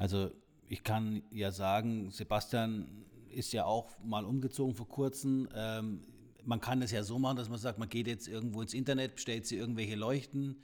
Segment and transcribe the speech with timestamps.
[0.00, 0.30] Also
[0.66, 5.46] ich kann ja sagen, Sebastian ist ja auch mal umgezogen vor kurzem.
[5.54, 6.00] Ähm,
[6.42, 9.16] man kann es ja so machen, dass man sagt, man geht jetzt irgendwo ins Internet,
[9.16, 10.62] bestellt sie irgendwelche Leuchten.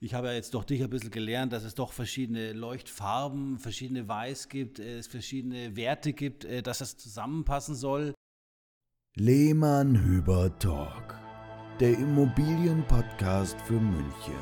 [0.00, 4.06] Ich habe ja jetzt doch dich ein bisschen gelernt, dass es doch verschiedene Leuchtfarben, verschiedene
[4.06, 8.12] Weiß gibt, es verschiedene Werte gibt, äh, dass das zusammenpassen soll.
[9.16, 11.18] Lehmann Hüber Talk,
[11.80, 14.34] der Immobilienpodcast für München.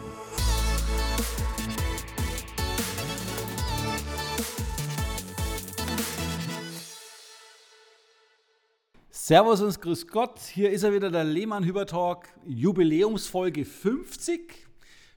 [9.28, 14.68] Servus und Grüß Gott, hier ist er wieder, der Lehmann Hüber Talk, Jubiläumsfolge 50.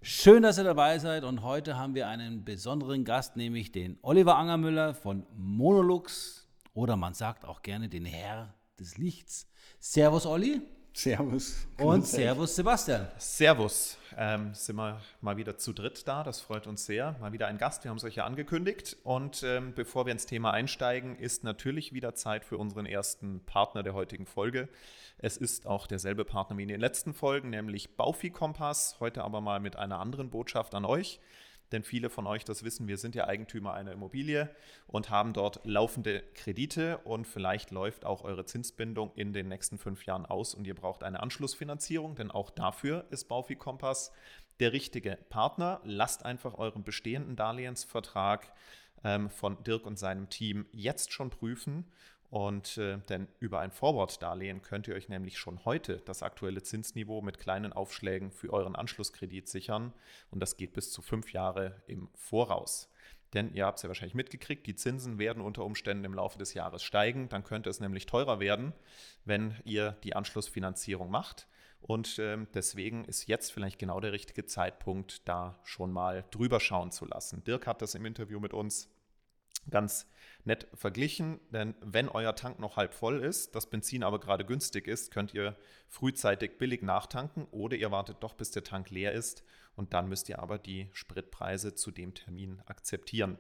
[0.02, 4.36] Schön, dass ihr dabei seid und heute haben wir einen besonderen Gast, nämlich den Oliver
[4.36, 9.48] Angermüller von Monolux oder man sagt auch gerne den Herr des Lichts.
[9.80, 10.60] Servus Olli.
[11.02, 11.66] Servus.
[11.78, 13.08] Und Servus Sebastian.
[13.18, 13.98] Servus.
[14.18, 16.26] Ähm, sind wir mal wieder zu dritt da.
[16.26, 17.16] Das freut uns sehr.
[17.22, 17.86] Mal wieder ein Gast.
[17.86, 18.98] Wir haben es euch ja angekündigt.
[19.06, 23.82] Und ähm, bevor wir ins Thema einsteigen, ist natürlich wieder Zeit für unseren ersten Partner
[23.82, 24.68] der heutigen Folge.
[25.20, 28.98] Es ist auch derselbe Partner wie in den letzten Folgen, nämlich Baufi Kompass.
[29.00, 31.22] Heute aber mal mit einer anderen Botschaft an euch
[31.72, 34.50] denn viele von euch das wissen, wir sind ja Eigentümer einer Immobilie
[34.88, 40.06] und haben dort laufende Kredite und vielleicht läuft auch eure Zinsbindung in den nächsten fünf
[40.06, 44.12] Jahren aus und ihr braucht eine Anschlussfinanzierung, denn auch dafür ist Baufi Kompass
[44.60, 45.82] der richtige Partner.
[45.84, 48.52] Lasst einfach euren bestehenden Darlehensvertrag
[49.04, 51.86] ähm, von Dirk und seinem Team jetzt schon prüfen
[52.30, 57.22] und äh, denn über ein Forward-Darlehen könnt ihr euch nämlich schon heute das aktuelle Zinsniveau
[57.22, 59.94] mit kleinen Aufschlägen für euren Anschlusskredit sichern.
[60.30, 62.92] Und das geht bis zu fünf Jahre im Voraus.
[63.34, 66.54] Denn ihr habt es ja wahrscheinlich mitgekriegt, die Zinsen werden unter Umständen im Laufe des
[66.54, 67.30] Jahres steigen.
[67.30, 68.74] Dann könnte es nämlich teurer werden,
[69.26, 71.48] wenn ihr die Anschlussfinanzierung macht.
[71.82, 76.92] Und äh, deswegen ist jetzt vielleicht genau der richtige Zeitpunkt, da schon mal drüber schauen
[76.92, 77.44] zu lassen.
[77.44, 78.90] Dirk hat das im Interview mit uns
[79.70, 80.08] ganz
[80.46, 84.88] nett verglichen, denn wenn euer Tank noch halb voll ist, das Benzin aber gerade günstig
[84.88, 85.56] ist, könnt ihr
[85.88, 89.44] frühzeitig billig nachtanken oder ihr wartet doch, bis der Tank leer ist
[89.76, 93.38] und dann müsst ihr aber die Spritpreise zu dem Termin akzeptieren.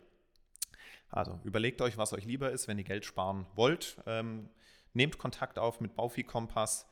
[1.09, 3.97] Also überlegt euch, was euch lieber ist, wenn ihr Geld sparen wollt.
[4.06, 4.50] Ähm,
[4.94, 6.88] nehmt Kontakt auf mit Baufi Kompass.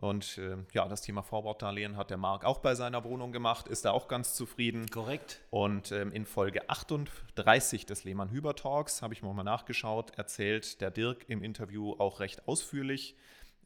[0.00, 3.84] Und äh, ja, das Thema Vorborddarlehen hat der Marc auch bei seiner Wohnung gemacht, ist
[3.84, 4.88] da auch ganz zufrieden.
[4.88, 5.40] Korrekt.
[5.50, 11.28] Und ähm, in Folge 38 des Lehmann-Hüber Talks, habe ich mal nachgeschaut, erzählt der Dirk
[11.28, 13.14] im Interview auch recht ausführlich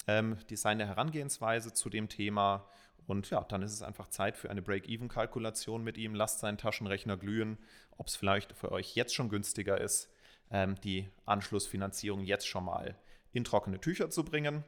[0.09, 2.69] ähm, die, seine Herangehensweise zu dem Thema.
[3.07, 6.17] Und ja, dann ist es einfach Zeit für eine Break-Even-Kalkulation mit ihm.
[6.17, 7.59] Lasst seinen Taschenrechner glühen,
[7.97, 10.11] ob es vielleicht für euch jetzt schon günstiger ist,
[10.51, 12.97] ähm, die Anschlussfinanzierung jetzt schon mal
[13.33, 14.65] in trockene Tücher zu bringen.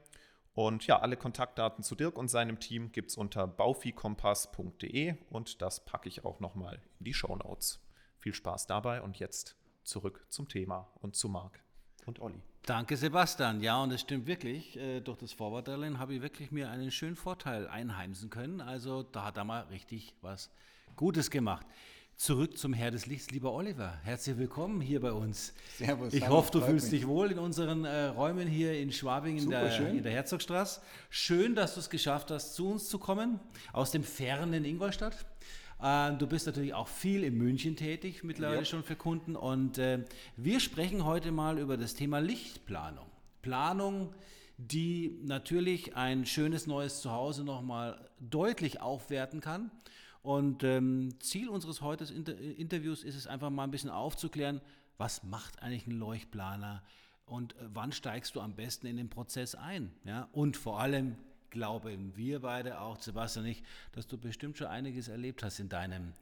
[0.56, 5.84] Und ja, alle Kontaktdaten zu Dirk und seinem Team gibt es unter baufikompass.de und das
[5.84, 7.78] packe ich auch nochmal in die Show Notes.
[8.20, 11.62] Viel Spaß dabei und jetzt zurück zum Thema und zu Marc
[12.06, 12.40] und Olli.
[12.62, 13.60] Danke, Sebastian.
[13.60, 14.78] Ja, und es stimmt wirklich.
[14.78, 18.62] Äh, durch das Vorwartdarlehen habe ich wirklich mir einen schönen Vorteil einheimsen können.
[18.62, 20.50] Also da hat er mal richtig was
[20.96, 21.66] Gutes gemacht.
[22.16, 23.92] Zurück zum Herr des Lichts, lieber Oliver.
[24.02, 25.52] Herzlich willkommen hier bei uns.
[25.76, 26.14] Servus.
[26.14, 27.02] Ich hoffe, du fühlst mich.
[27.02, 30.80] dich wohl in unseren äh, Räumen hier in Schwabing in der, in der, Herzogstraße.
[31.10, 33.38] Schön, dass du es geschafft hast, zu uns zu kommen,
[33.74, 35.26] aus dem fernen Ingolstadt.
[35.78, 38.64] Äh, du bist natürlich auch viel in München tätig, mittlerweile ja.
[38.64, 39.36] schon für Kunden.
[39.36, 40.02] Und äh,
[40.38, 43.06] wir sprechen heute mal über das Thema Lichtplanung.
[43.42, 44.14] Planung,
[44.56, 49.70] die natürlich ein schönes neues Zuhause nochmal deutlich aufwerten kann
[50.26, 54.60] und ähm, Ziel unseres heutigen Inter Interviews ist es einfach mal ein bisschen aufzuklären,
[54.98, 56.82] was macht eigentlich ein Leuchtplaner
[57.26, 59.92] und äh, wann steigst du am besten in den Prozess ein?
[60.04, 60.28] Ja?
[60.32, 61.16] Und vor allem
[61.50, 63.62] glauben wir beide auch, Sebastian und ich,
[63.92, 66.12] dass du bestimmt schon einiges erlebt hast in deinem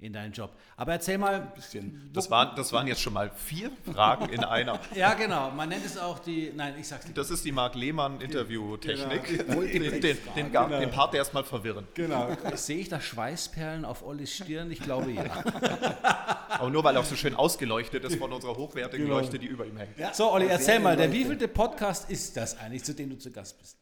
[0.00, 0.50] in deinen Job.
[0.76, 1.34] Aber erzähl mal.
[1.34, 2.10] Ein bisschen.
[2.12, 4.78] Das waren, das waren jetzt schon mal vier Fragen in einer.
[4.94, 5.50] ja, genau.
[5.50, 6.52] Man nennt es auch die.
[6.54, 7.16] Nein, ich sag's nicht.
[7.16, 9.24] Das ist die Marc Lehmann-Interview-Technik.
[9.44, 9.60] Genau.
[9.60, 10.68] Den, den, den, genau.
[10.68, 11.86] den, Part erstmal verwirren.
[11.94, 12.36] Genau.
[12.54, 14.70] Sehe ich da Schweißperlen auf Ollis Stirn?
[14.70, 15.24] Ich glaube ja.
[16.48, 19.18] Aber nur weil er auch so schön ausgeleuchtet ist von unserer hochwertigen genau.
[19.18, 19.98] Leuchte, die über ihm hängt.
[19.98, 20.14] Ja.
[20.14, 23.58] So, Olli, erzähl mal, der wievielte Podcast ist das eigentlich, zu dem du zu Gast
[23.58, 23.76] bist?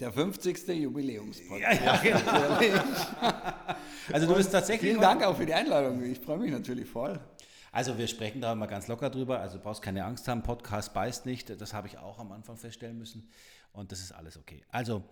[0.00, 0.66] Der 50.
[0.68, 1.80] Jubiläumspodcast.
[1.80, 3.52] Ja, ja, genau.
[4.12, 4.90] also du bist tatsächlich.
[4.90, 6.02] Vielen Dank auch für die Einladung.
[6.02, 7.20] Ich freue mich natürlich voll.
[7.70, 9.38] Also wir sprechen da mal ganz locker drüber.
[9.38, 10.42] Also du brauchst keine Angst haben.
[10.42, 11.60] Podcast beißt nicht.
[11.60, 13.28] Das habe ich auch am Anfang feststellen müssen.
[13.72, 14.62] Und das ist alles okay.
[14.68, 15.04] Also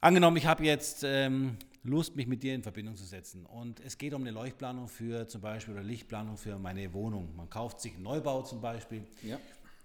[0.00, 3.46] angenommen, ich habe jetzt ähm, Lust, mich mit dir in Verbindung zu setzen.
[3.46, 7.34] Und es geht um eine Leuchtplanung für zum Beispiel oder Lichtplanung für meine Wohnung.
[7.36, 9.04] Man kauft sich einen Neubau zum Beispiel.
[9.22, 9.38] Ja.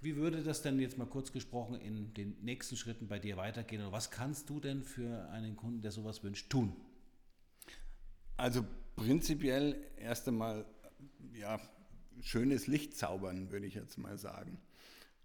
[0.04, 3.82] Wie würde das denn jetzt mal kurz gesprochen in den nächsten Schritten bei dir weitergehen?
[3.82, 6.76] Oder was kannst du denn für einen Kunden, der sowas wünscht, tun?
[8.36, 8.66] Also
[8.98, 10.66] prinzipiell erst einmal,
[11.34, 11.58] ja,
[12.22, 14.60] schönes Licht zaubern, würde ich jetzt mal sagen.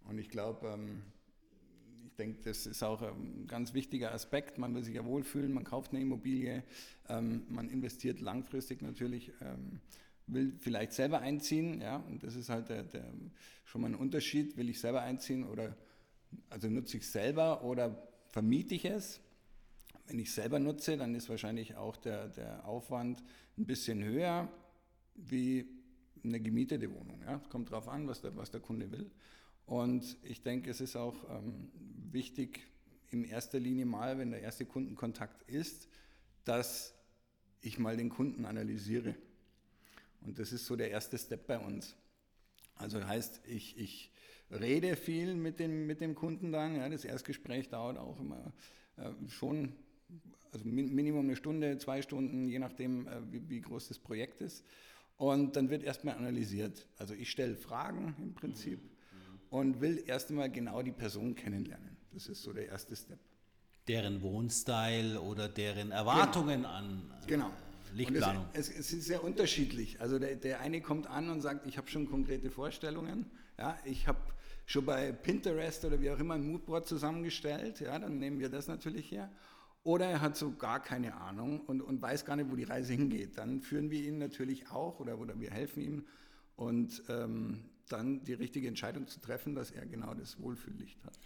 [0.05, 1.03] Und ich glaube, ähm,
[2.07, 4.59] ich denke, das ist auch ein ganz wichtiger Aspekt.
[4.59, 6.63] Man will sich ja wohlfühlen, man kauft eine Immobilie,
[7.09, 9.81] ähm, man investiert langfristig natürlich, ähm,
[10.29, 13.05] will vielleicht selber einziehen, ja, und das ist halt der, der,
[13.65, 14.57] schon mal ein Unterschied.
[14.57, 15.77] Will ich selber einziehen oder
[16.51, 19.21] also nutze ich selber oder vermiete ich es?
[20.07, 23.23] Wenn ich selber nutze, dann ist wahrscheinlich auch der, der Aufwand
[23.59, 24.49] ein bisschen höher
[25.15, 25.67] wie
[26.25, 27.21] eine gemietete Wohnung.
[27.23, 27.39] Ja?
[27.51, 29.11] Kommt darauf an, was der, was der Kunde will.
[29.67, 31.71] Und ich denke, es ist auch ähm,
[32.11, 32.67] wichtig,
[33.11, 35.89] in erster Linie mal, wenn der erste Kundenkontakt ist,
[36.45, 36.95] dass
[37.61, 39.15] ich mal den Kunden analysiere.
[40.20, 41.97] Und das ist so der erste Step bei uns.
[42.75, 44.12] Also heißt, ich, ich
[44.50, 46.76] rede viel mit dem, mit dem Kunden dann.
[46.76, 48.53] Ja, das Erstgespräch dauert auch immer
[48.97, 49.75] äh, schon,
[50.53, 54.65] also Minimum eine Stunde, zwei Stunden, je nachdem, äh, wie, wie, groß das Projekt ist.
[55.17, 56.87] Und dann wird erstmal analysiert.
[56.97, 58.81] Also ich stelle Fragen im Prinzip
[59.50, 61.97] und will erst einmal genau die Person kennenlernen.
[62.12, 63.19] Das ist so der erste Step.
[63.88, 66.69] Deren Wohnstyle oder deren Erwartungen genau.
[66.69, 67.50] an äh, genau.
[67.94, 68.46] Lichtplanung.
[68.52, 70.00] Es, es, es, ist sehr unterschiedlich.
[70.00, 73.31] Also der, der eine kommt an und sagt, ich habe schon konkrete Vorstellungen.
[73.58, 74.20] Ja, ich habe
[74.67, 77.81] schon bei Pinterest oder wie auch immer ein Moodboard zusammengestellt.
[77.81, 79.31] Ja, dann nehmen wir das natürlich her.
[79.82, 82.93] Oder er hat so gar keine Ahnung und, und weiß gar nicht, wo die Reise
[82.93, 83.38] hingeht.
[83.38, 86.06] Dann führen wir ihn natürlich auch oder, oder wir helfen ihm
[86.56, 91.19] und ähm, dann die richtige Entscheidung zu treffen, dass er genau das Wohlfühllicht hat.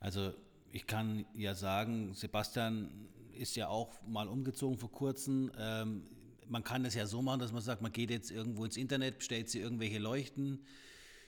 [0.00, 0.32] Also
[0.72, 5.50] ich kann ja sagen, Sebastian ist ja auch mal umgezogen vor kurzem.
[5.58, 6.04] Ähm,
[6.48, 9.18] man kann das ja so machen, dass man sagt, man geht jetzt irgendwo ins Internet,
[9.18, 10.60] bestellt sie irgendwelche Leuchten.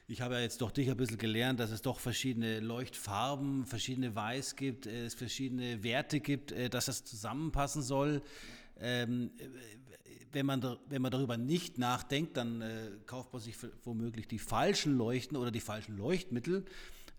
[0.07, 4.15] Ich habe ja jetzt doch dich ein bisschen gelernt, dass es doch verschiedene Leuchtfarben, verschiedene
[4.15, 8.23] Weiß gibt, äh, es verschiedene Werte gibt, äh, dass das zusammenpassen soll.
[8.81, 9.31] Ähm,
[10.33, 14.97] wenn man, wenn man darüber nicht nachdenkt, dann äh, kauft man sich womöglich die falschen
[14.97, 16.65] Leuchten oder die falschen Leuchtmittel.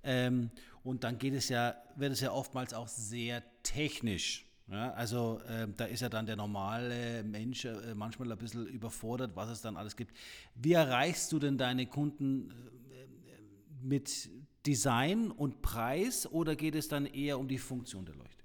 [0.04, 0.50] Ähm,
[0.84, 4.49] und dann geht es ja, wird es ja oftmals auch sehr technisch.
[4.72, 9.36] Ja, also äh, da ist ja dann der normale Mensch äh, manchmal ein bisschen überfordert,
[9.36, 10.16] was es dann alles gibt.
[10.56, 14.30] Wie erreichst du denn deine Kunden äh, mit
[14.68, 18.44] Design und Preis oder geht es dann eher um die Funktion der Leuchte?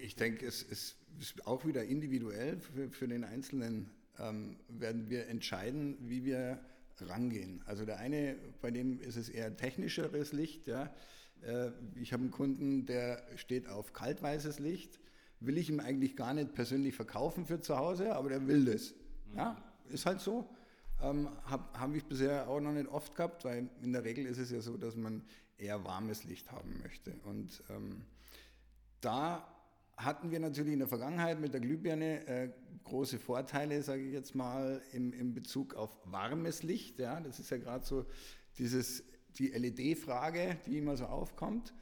[0.00, 0.96] Ich denke, es ist
[1.44, 6.60] auch wieder individuell für, für den Einzelnen ähm, werden wir entscheiden, wie wir
[7.00, 7.62] rangehen.
[7.66, 10.66] Also der eine, bei dem ist es eher technischeres Licht.
[10.66, 10.92] Ja.
[11.42, 15.00] Äh, ich habe einen Kunden, der steht auf kaltweißes Licht.
[15.40, 18.94] Will ich ihm eigentlich gar nicht persönlich verkaufen für zu Hause, aber der will das.
[19.36, 19.56] Ja,
[19.88, 20.48] ist halt so.
[21.00, 24.38] Ähm, hab, Habe ich bisher auch noch nicht oft gehabt, weil in der Regel ist
[24.38, 25.22] es ja so, dass man
[25.56, 27.14] eher warmes Licht haben möchte.
[27.24, 28.02] Und ähm,
[29.00, 29.46] da
[29.96, 32.52] hatten wir natürlich in der Vergangenheit mit der Glühbirne äh,
[32.84, 36.98] große Vorteile, sage ich jetzt mal, im, im Bezug auf warmes Licht.
[36.98, 38.06] Ja, das ist ja gerade so
[38.58, 39.04] dieses,
[39.38, 41.74] die LED-Frage, die immer so aufkommt.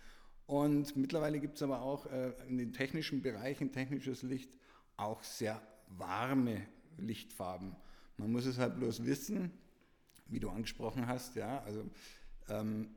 [0.46, 4.50] Und mittlerweile gibt es aber auch äh, in den technischen Bereichen, technisches Licht,
[4.96, 6.66] auch sehr warme
[6.98, 7.74] Lichtfarben.
[8.16, 9.50] Man muss es halt bloß wissen,
[10.26, 11.88] wie du angesprochen hast, ja, also
[12.48, 12.94] ähm,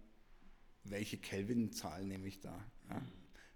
[0.84, 2.64] welche Kelvin-Zahl nehme ich da?
[2.90, 3.02] Ja?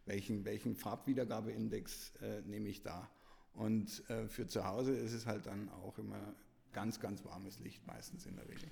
[0.06, 3.10] welchen, welchen Farbwiedergabeindex äh, nehme ich da.
[3.54, 6.34] Und äh, für zu Hause ist es halt dann auch immer
[6.72, 8.70] ganz, ganz warmes Licht meistens in der Regel.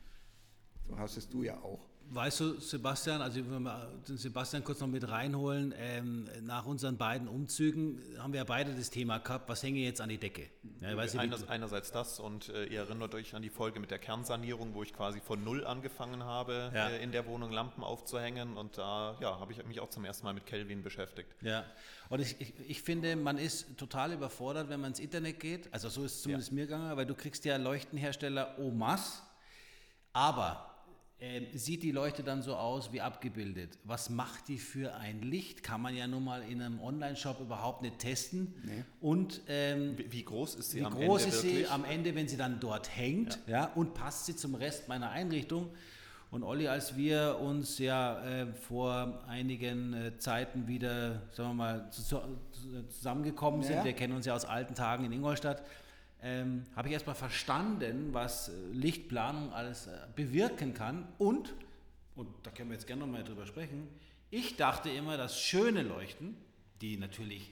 [0.87, 1.87] So hast es du ja auch.
[2.13, 6.97] Weißt du, Sebastian, also wenn wir den Sebastian kurz noch mit reinholen, ähm, nach unseren
[6.97, 10.49] beiden Umzügen haben wir ja beide das Thema gehabt, was hänge jetzt an die Decke?
[10.81, 14.73] Ja, Einer, einerseits das und äh, ihr erinnert euch an die Folge mit der Kernsanierung,
[14.73, 16.89] wo ich quasi von Null angefangen habe, ja.
[16.89, 20.25] äh, in der Wohnung Lampen aufzuhängen und da ja, habe ich mich auch zum ersten
[20.25, 21.29] Mal mit Kelvin beschäftigt.
[21.39, 21.63] Ja,
[22.09, 25.87] und ich, ich, ich finde, man ist total überfordert, wenn man ins Internet geht, also
[25.87, 26.55] so ist es zumindest ja.
[26.55, 29.21] mir gegangen, weil du kriegst ja Leuchtenhersteller masse,
[30.11, 30.70] aber
[31.23, 33.77] ähm, sieht die Leuchte dann so aus wie abgebildet?
[33.83, 35.61] Was macht die für ein Licht?
[35.61, 38.55] Kann man ja nun mal in einem Online-Shop überhaupt nicht testen.
[38.63, 38.83] Nee.
[38.99, 41.03] Und ähm, wie, wie, groß ist sie wie am Ende?
[41.03, 43.37] Wie groß ist sie am Ende, wenn sie dann dort hängt?
[43.45, 43.53] Ja.
[43.53, 43.71] ja.
[43.75, 45.69] und passt sie zum Rest meiner Einrichtung?
[46.31, 51.91] Und Olli, als wir uns ja äh, vor einigen äh, Zeiten wieder, sagen wir mal,
[51.91, 52.19] zu, zu,
[52.89, 55.61] zusammengekommen sind, wir kennen uns ja aus alten Tagen in Ingolstadt,
[56.21, 61.07] ähm, habe ich erstmal verstanden, was äh, Lichtplanung alles äh, bewirken kann.
[61.17, 61.53] Und,
[62.15, 63.87] und da können wir jetzt gerne nochmal drüber sprechen,
[64.29, 66.37] ich dachte immer, dass schöne Leuchten,
[66.81, 67.51] die natürlich,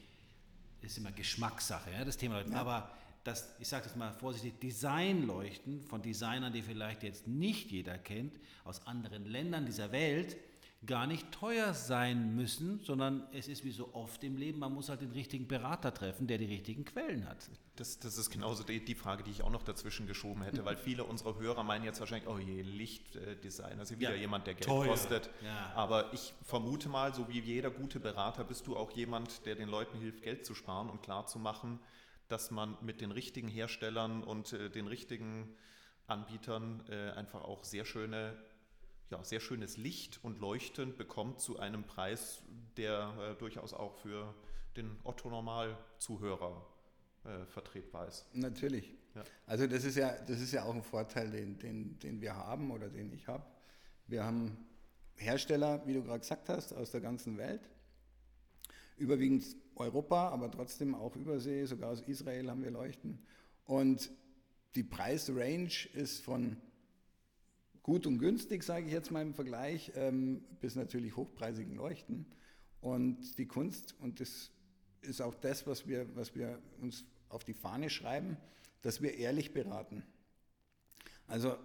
[0.81, 2.61] ist immer Geschmackssache, ja, das Thema Leuchten, ja.
[2.61, 2.89] aber
[3.25, 8.39] das, ich sage das mal vorsichtig, Designleuchten von Designern, die vielleicht jetzt nicht jeder kennt,
[8.63, 10.37] aus anderen Ländern dieser Welt,
[10.85, 14.87] gar nicht teuer sein müssen, sondern es ist wie so oft im Leben, man muss
[14.87, 17.49] halt den richtigen Berater treffen, der die richtigen Quellen hat.
[17.75, 20.77] Das, das ist genauso die, die, Frage, die ich auch noch dazwischen geschoben hätte, weil
[20.77, 24.67] viele unserer Hörer meinen jetzt wahrscheinlich, oh je, Lichtdesign, also wieder ja, jemand, der Geld
[24.67, 24.87] teuer.
[24.87, 25.29] kostet.
[25.43, 25.73] Ja.
[25.75, 29.67] Aber ich vermute mal, so wie jeder gute Berater, bist du auch jemand, der den
[29.67, 31.79] Leuten hilft, Geld zu sparen und klarzumachen,
[32.29, 35.55] dass man mit den richtigen Herstellern und äh, den richtigen
[36.07, 38.33] Anbietern äh, einfach auch sehr schöne
[39.09, 42.43] ja, sehr schönes Licht und Leuchten bekommt zu einem Preis,
[42.77, 44.35] der äh, durchaus auch für
[44.77, 46.65] den Otto-Normal-Zuhörer
[47.25, 48.25] äh, vertretbar ist.
[48.33, 48.93] Natürlich.
[49.15, 49.23] Ja.
[49.47, 52.71] Also das ist ja, das ist ja auch ein Vorteil, den, den, den wir haben
[52.71, 53.45] oder den ich habe.
[54.07, 54.57] Wir haben
[55.15, 57.69] Hersteller, wie du gerade gesagt hast, aus der ganzen Welt.
[58.97, 59.43] Überwiegend
[59.75, 63.25] Europa, aber trotzdem auch Übersee, sogar aus Israel haben wir Leuchten.
[63.65, 64.11] Und
[64.75, 66.57] die Preisrange ist von
[67.83, 72.25] gut und günstig, sage ich jetzt mal im Vergleich, ähm, bis natürlich hochpreisigen Leuchten.
[72.81, 74.51] Und die Kunst, und das
[75.01, 78.37] ist auch das, was wir, was wir uns auf die Fahne schreiben,
[78.81, 80.03] dass wir ehrlich beraten.
[81.27, 81.57] Also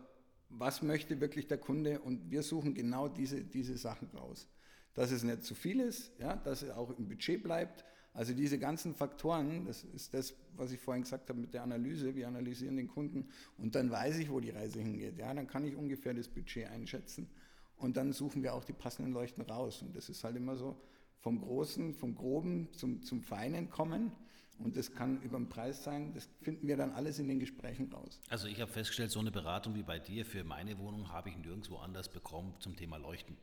[0.49, 2.01] was möchte wirklich der Kunde?
[2.01, 4.49] Und wir suchen genau diese, diese Sachen raus.
[4.95, 8.61] Dass es nicht zu viel ist, ja, dass es auch im Budget bleibt, also diese
[8.61, 12.15] ganzen Faktoren, das ist das, was ich vorhin gesagt habe mit der Analyse.
[12.15, 13.29] Wir analysieren den Kunden
[13.59, 15.19] und dann weiß ich, wo die Reise hingeht.
[15.19, 17.29] Ja, dann kann ich ungefähr das Budget einschätzen
[17.77, 19.83] und dann suchen wir auch die passenden Leuchten raus.
[19.83, 20.77] Und das ist halt immer so
[21.19, 24.13] vom Großen, vom Groben zum, zum Feinen kommen.
[24.61, 27.93] Und das kann über den Preis sein, das finden wir dann alles in den Gesprächen
[27.93, 28.21] raus.
[28.29, 31.37] Also ich habe festgestellt, so eine Beratung wie bei dir für meine Wohnung habe ich
[31.37, 33.37] nirgendwo anders bekommen zum Thema Leuchten.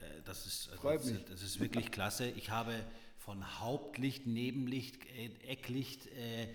[0.00, 1.24] Äh, das ist, Freut das, mich.
[1.24, 2.28] das ist wirklich klasse.
[2.28, 2.74] Ich habe
[3.18, 6.48] von Hauptlicht, Nebenlicht, äh, Ecklicht, äh, äh,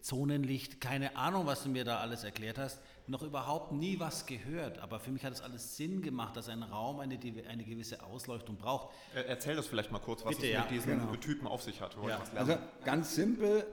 [0.00, 4.78] Zonenlicht, keine Ahnung, was du mir da alles erklärt hast, noch überhaupt nie was gehört.
[4.78, 8.56] Aber für mich hat es alles Sinn gemacht, dass ein Raum eine, eine gewisse Ausleuchtung
[8.56, 8.94] braucht.
[9.14, 10.60] Erzähl das vielleicht mal kurz, was Bitte, es ja.
[10.62, 11.16] mit diesen genau.
[11.16, 11.96] Typen auf sich hat.
[12.06, 12.22] Ja.
[12.34, 13.66] Also ganz simpel,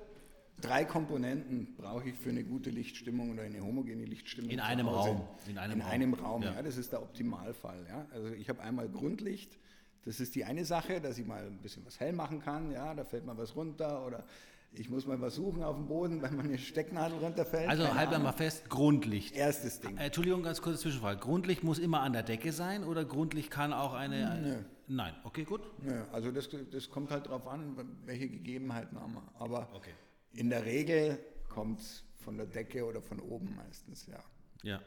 [0.61, 4.49] drei Komponenten brauche ich für eine gute Lichtstimmung oder eine homogene Lichtstimmung.
[4.49, 5.21] In einem Raum.
[5.47, 5.91] In einem, In Raum.
[5.91, 6.53] einem Raum, ja.
[6.53, 6.61] ja.
[6.61, 7.85] Das ist der Optimalfall.
[7.87, 8.05] Ja.
[8.13, 9.57] Also ich habe einmal Grundlicht,
[10.05, 12.93] das ist die eine Sache, dass ich mal ein bisschen was hell machen kann, ja,
[12.93, 14.23] da fällt mal was runter oder
[14.75, 17.69] ich muss mal was suchen auf dem Boden, weil meine Stecknadel runterfällt.
[17.69, 19.35] Also halten wir mal fest, Grundlicht.
[19.35, 19.97] Erstes Ding.
[19.97, 21.19] Äh, Entschuldigung, ganz kurze Zwischenfrage.
[21.19, 24.31] Grundlicht muss immer an der Decke sein oder Grundlicht kann auch eine...
[24.31, 24.65] eine.
[24.87, 25.61] Nein, okay, gut.
[25.81, 29.23] Nö, also das, das kommt halt darauf an, welche Gegebenheiten haben wir.
[29.39, 29.93] Aber okay.
[30.33, 31.17] In der Regel
[31.49, 34.23] kommt es von der Decke oder von oben meistens, ja.
[34.63, 34.81] Ja.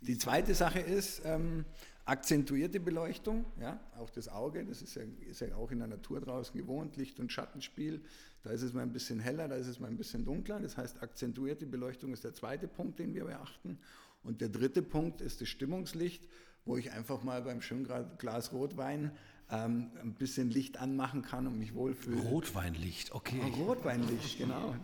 [0.00, 1.64] Die zweite Sache ist, ähm,
[2.04, 6.20] Akzentuierte Beleuchtung, ja, auch das Auge, das ist ja, ist ja auch in der Natur
[6.20, 8.02] draußen gewohnt, Licht- und Schattenspiel.
[8.42, 10.58] Da ist es mal ein bisschen heller, da ist es mal ein bisschen dunkler.
[10.58, 13.78] Das heißt, akzentuierte Beleuchtung ist der zweite Punkt, den wir beachten.
[14.24, 16.26] Und der dritte Punkt ist das Stimmungslicht,
[16.64, 17.86] wo ich einfach mal beim schönen
[18.18, 19.12] Glas Rotwein
[19.52, 22.20] ähm, ein bisschen Licht anmachen kann und mich wohlfühle.
[22.22, 23.38] Rotweinlicht, okay.
[23.44, 24.74] Oh, Rotweinlicht, genau.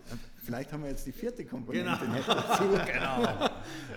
[0.43, 2.21] Vielleicht haben wir jetzt die vierte Komponente genau.
[2.27, 2.63] dazu.
[2.85, 3.49] genau.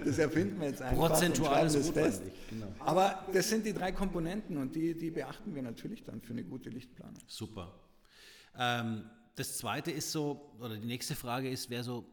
[0.02, 1.08] Das erfinden wir jetzt einfach.
[1.08, 2.48] Prozentuales Rotweinlicht.
[2.48, 2.66] Genau.
[2.80, 6.42] Aber das sind die drei Komponenten und die, die beachten wir natürlich dann für eine
[6.42, 7.20] gute Lichtplanung.
[7.26, 7.74] Super.
[8.58, 12.06] Ähm, das zweite ist so, oder die nächste Frage ist, wäre so,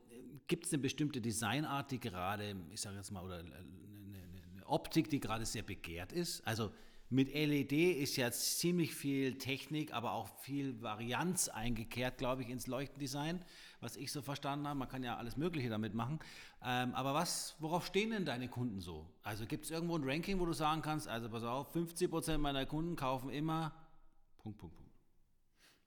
[0.47, 5.09] gibt es eine bestimmte Designart, die gerade, ich sage jetzt mal, oder eine, eine Optik,
[5.09, 6.45] die gerade sehr begehrt ist?
[6.45, 6.71] Also
[7.11, 12.67] mit LED ist ja ziemlich viel Technik, aber auch viel Varianz eingekehrt, glaube ich, ins
[12.67, 13.43] Leuchtendesign,
[13.81, 14.77] was ich so verstanden habe.
[14.77, 16.19] Man kann ja alles Mögliche damit machen.
[16.63, 19.09] Ähm, aber was, worauf stehen denn deine Kunden so?
[19.23, 22.67] Also gibt es irgendwo ein Ranking, wo du sagen kannst, also pass auf, 50% meiner
[22.67, 23.73] Kunden kaufen immer
[24.37, 24.93] Punkt, Punkt, Punkt.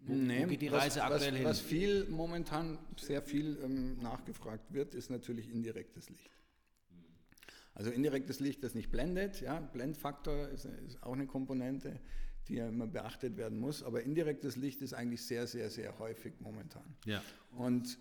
[0.00, 1.44] Wo, nee, wo geht die Reise was, aktuell was, hin?
[1.44, 6.30] Was viel momentan sehr viel ähm, nachgefragt wird, ist natürlich indirektes Licht.
[7.74, 12.00] Also indirektes Licht, das nicht blendet, ja, Blendfaktor ist, ist auch eine Komponente,
[12.48, 16.34] die ja immer beachtet werden muss, aber indirektes Licht ist eigentlich sehr, sehr, sehr häufig
[16.40, 16.84] momentan.
[17.06, 17.22] Ja.
[17.56, 17.98] Und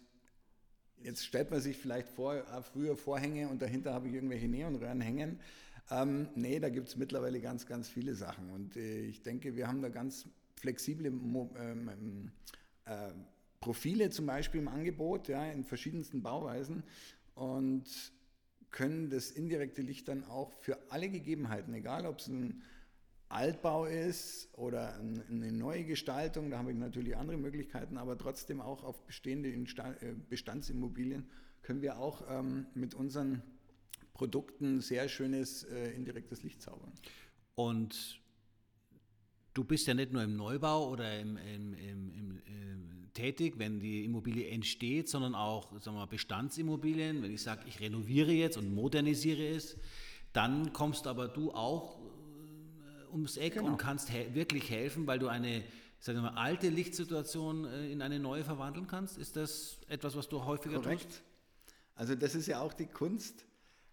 [1.04, 5.01] jetzt stellt man sich vielleicht vor, äh, früher Vorhänge und dahinter habe ich irgendwelche Neonröhren
[5.01, 5.40] hängen.
[5.90, 8.50] Ähm, nee, da gibt es mittlerweile ganz, ganz viele Sachen.
[8.50, 12.32] Und äh, ich denke, wir haben da ganz flexible ähm, ähm
[12.86, 13.12] äh,
[13.60, 16.84] Profile zum Beispiel im Angebot, ja, in verschiedensten Bauweisen.
[17.36, 17.86] Und
[18.72, 22.63] können das indirekte Licht dann auch für alle Gegebenheiten, egal ob es ein
[23.30, 28.84] Altbau ist oder eine neue Gestaltung, da habe ich natürlich andere Möglichkeiten, aber trotzdem auch
[28.84, 31.30] auf bestehende äh, Bestandsimmobilien
[31.62, 33.42] können wir auch ähm, mit unseren
[34.13, 36.92] Produkten sehr schönes äh, indirektes Licht zaubern.
[37.56, 38.21] Und
[39.53, 42.41] du bist ja nicht nur im Neubau oder im, im, im, im
[43.13, 47.22] tätig, wenn die Immobilie entsteht, sondern auch sagen wir, Bestandsimmobilien.
[47.22, 49.77] Wenn ich sage, ich renoviere jetzt und modernisiere es,
[50.34, 53.67] dann kommst aber du auch äh, ums Eck genau.
[53.67, 55.63] und kannst he wirklich helfen, weil du eine
[56.01, 59.17] sagen wir mal, alte Lichtsituation äh, in eine neue verwandeln kannst?
[59.17, 61.03] Ist das etwas, was du häufiger Korrekt.
[61.03, 61.24] tust?
[61.96, 63.46] Also das ist ja auch die Kunst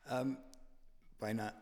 [0.08, 0.38] ähm,
[1.18, 1.52] bei einer,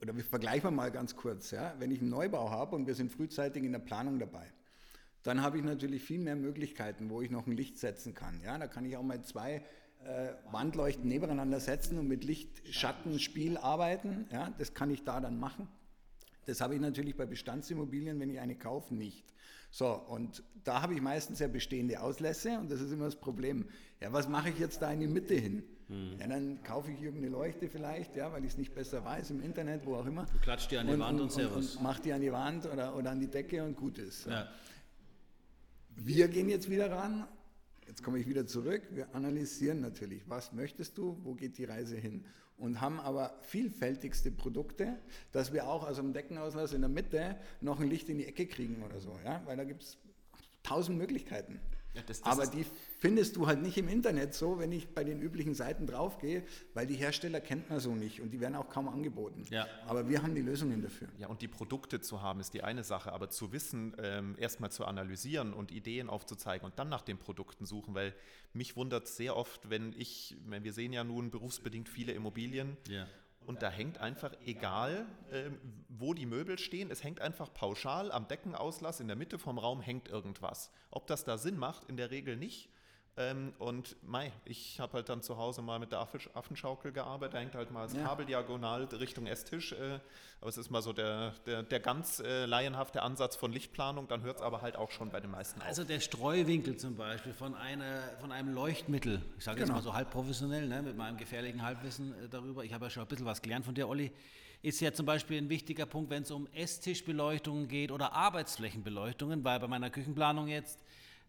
[0.00, 1.74] oder wir vergleichen mal ganz kurz, ja?
[1.78, 4.46] wenn ich einen Neubau habe und wir sind frühzeitig in der Planung dabei,
[5.22, 8.40] dann habe ich natürlich viel mehr Möglichkeiten, wo ich noch ein Licht setzen kann.
[8.44, 8.58] Ja?
[8.58, 9.62] Da kann ich auch mal zwei
[10.04, 14.26] äh, Wandleuchten nebeneinander setzen und mit Licht-Schattenspiel arbeiten.
[14.30, 14.54] Ja?
[14.58, 15.68] Das kann ich da dann machen.
[16.46, 19.34] Das habe ich natürlich bei Bestandsimmobilien, wenn ich eine kaufe, nicht.
[19.72, 23.66] So, und da habe ich meistens ja bestehende Auslässe und das ist immer das Problem.
[24.00, 25.64] Ja, was mache ich jetzt da in die Mitte hin?
[25.88, 26.18] Hm.
[26.18, 29.42] Ja, dann kaufe ich irgendeine Leuchte vielleicht, ja, weil ich es nicht besser weiß, im
[29.42, 30.26] Internet, wo auch immer.
[30.26, 31.76] Du klatscht die an die und, Wand und, und Servus.
[31.76, 34.26] Und mach die an die Wand oder, oder an die Decke und gut ist.
[34.26, 34.48] Ja.
[35.94, 37.26] Wir gehen jetzt wieder ran,
[37.86, 41.96] jetzt komme ich wieder zurück, wir analysieren natürlich, was möchtest du, wo geht die Reise
[41.96, 42.24] hin?
[42.58, 44.98] und haben aber vielfältigste Produkte,
[45.32, 48.46] dass wir auch aus dem Deckenauslass in der Mitte noch ein Licht in die Ecke
[48.46, 49.42] kriegen oder so, ja?
[49.44, 49.98] weil da gibt es
[50.62, 51.60] tausend Möglichkeiten.
[51.96, 52.66] Ja, das, das aber die
[52.98, 56.86] findest du halt nicht im Internet so, wenn ich bei den üblichen Seiten draufgehe, weil
[56.86, 59.44] die Hersteller kennt man so nicht und die werden auch kaum angeboten.
[59.50, 59.66] Ja.
[59.86, 61.08] Aber wir haben die Lösungen dafür.
[61.18, 64.70] Ja, und die Produkte zu haben ist die eine Sache, aber zu wissen, ähm, erstmal
[64.70, 68.14] zu analysieren und Ideen aufzuzeigen und dann nach den Produkten suchen, weil
[68.52, 72.76] mich wundert sehr oft, wenn ich, wenn wir sehen ja nun berufsbedingt viele Immobilien.
[72.88, 73.06] Ja.
[73.46, 75.50] Und da hängt einfach, egal äh,
[75.88, 79.80] wo die Möbel stehen, es hängt einfach pauschal am Deckenauslass in der Mitte vom Raum
[79.80, 80.72] hängt irgendwas.
[80.90, 82.68] Ob das da Sinn macht, in der Regel nicht.
[83.18, 87.54] Ähm, und Mai, ich habe halt dann zu Hause mal mit der Affenschaukel gearbeitet, hängt
[87.54, 88.04] halt mal das ja.
[88.04, 89.72] Kabel diagonal Richtung Esstisch.
[89.72, 90.00] Äh,
[90.40, 94.22] aber es ist mal so der, der, der ganz äh, laienhafte Ansatz von Lichtplanung, dann
[94.22, 95.66] hört es aber halt auch schon bei den meisten auf.
[95.66, 99.68] Also der Streuwinkel zum Beispiel von, einer, von einem Leuchtmittel, ich sage genau.
[99.68, 102.90] jetzt mal so halb professionell, ne, mit meinem gefährlichen Halbwissen äh, darüber, ich habe ja
[102.90, 104.12] schon ein bisschen was gelernt von dir, Olli,
[104.60, 109.60] ist ja zum Beispiel ein wichtiger Punkt, wenn es um Esstischbeleuchtungen geht oder Arbeitsflächenbeleuchtungen, weil
[109.60, 110.80] bei meiner Küchenplanung jetzt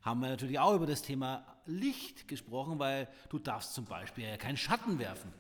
[0.02, 4.38] haben wir natürlich auch über das Thema Licht gesprochen, weil du darfst zum Beispiel ja
[4.38, 5.34] keinen Schatten werfen.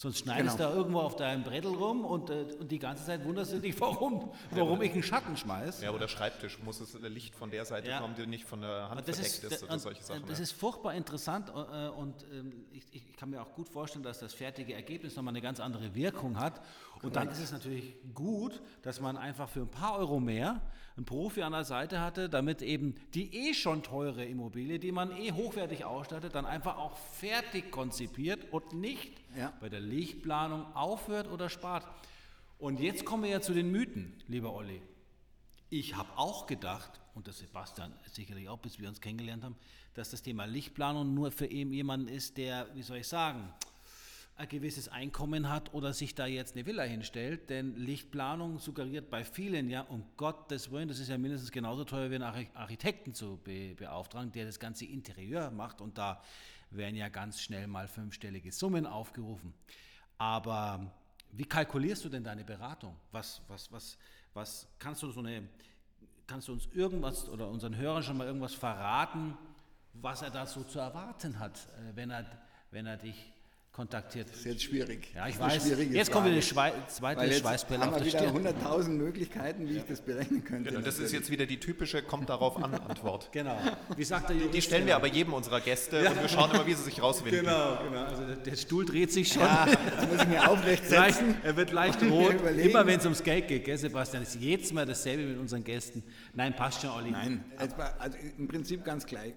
[0.00, 0.68] Sonst schneidest genau.
[0.68, 3.58] du da irgendwo auf deinem Brettel rum und, äh, und die ganze Zeit wunderst du
[3.58, 5.84] dich, warum, warum ich einen Schatten schmeiße.
[5.84, 7.98] Ja, oder Schreibtisch, muss das Licht von der Seite ja.
[7.98, 10.24] kommen, die nicht von der Hand verdeckt ist, ist oder solche Sachen.
[10.28, 10.44] Das ja.
[10.44, 14.32] ist furchtbar interessant äh, und ähm, ich, ich, kann mir auch gut vorstellen, dass das
[14.32, 16.60] fertige Ergebnis nochmal eine ganz andere Wirkung hat.
[17.02, 20.60] Und dann ist es natürlich gut, dass man einfach für ein paar Euro mehr
[20.96, 25.12] einen Profi an der Seite hatte, damit eben die eh schon teure Immobilie, die man
[25.12, 29.52] eh hochwertig ausstattet, dann einfach auch fertig konzipiert und nicht ja.
[29.60, 31.86] bei der Lichtplanung aufhört oder spart.
[32.58, 34.82] Und jetzt kommen wir ja zu den Mythen, lieber Olli.
[35.70, 39.56] Ich habe auch gedacht, und das Sebastian sicherlich auch, bis wir uns kennengelernt haben,
[39.94, 43.52] dass das Thema Lichtplanung nur für eben jemanden ist, der, wie soll ich sagen,
[44.38, 47.50] ein gewisses Einkommen hat oder sich da jetzt eine Villa hinstellt.
[47.50, 52.10] Denn Lichtplanung suggeriert bei vielen ja, um Gottes Willen, das ist ja mindestens genauso teuer
[52.10, 55.80] wie einen Architekten zu be beauftragen, der das ganze Interieur macht.
[55.80, 56.22] Und da
[56.70, 59.52] werden ja ganz schnell mal fünfstellige Summen aufgerufen.
[60.18, 60.92] Aber
[61.32, 62.96] wie kalkulierst du denn deine Beratung?
[63.10, 63.98] Was, was, was,
[64.34, 65.48] was kannst du so eine,
[66.28, 69.36] kannst du uns irgendwas oder unseren Hörern schon mal irgendwas verraten,
[69.94, 72.24] was er da so zu erwarten hat, äh, wenn er,
[72.70, 73.32] wenn er dich
[73.78, 74.28] kontaktiert.
[74.28, 75.06] Das ist jetzt schwierig.
[75.14, 75.68] Ja, ich weiß.
[75.92, 80.00] Jetzt kommt wieder eine Schwei zweite Schweißpelle haben wir wieder 100.000 Möglichkeiten, wie ich das
[80.00, 80.70] berechnen könnte.
[80.70, 83.30] Genau, das ist jetzt wieder die typische kommt darauf an Antwort.
[83.32, 83.56] genau.
[83.96, 86.10] Wie sagt der Jurist, die stellen wir aber jedem unserer Gäste ja.
[86.10, 87.44] und wir schauen immer, wie sie sich rauswinden.
[87.44, 88.04] Genau, genau.
[88.04, 89.42] Also der, Stuhl dreht sich schon.
[89.42, 91.36] Ja, jetzt muss ich mir aufrecht setzen.
[91.44, 92.34] er wird leicht rot.
[92.56, 94.24] Immer wenn es ums Geld geht, gell, Sebastian?
[94.24, 96.02] ist jedes Mal dasselbe mit unseren Gästen.
[96.34, 97.12] Nein, passt schon, Olli.
[97.12, 99.34] Nein, also, also im Prinzip ganz gleich,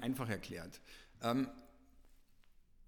[0.00, 0.80] einfach erklärt.
[1.22, 1.48] Ähm,